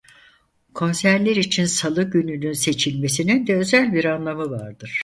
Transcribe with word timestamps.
Konserle 0.73 1.31
için 1.31 1.65
salı 1.65 2.03
gününün 2.03 2.53
seçilmesinin 2.53 3.47
de 3.47 3.55
özel 3.55 3.93
bir 3.93 4.05
anlamı 4.05 4.49
vardır. 4.51 4.99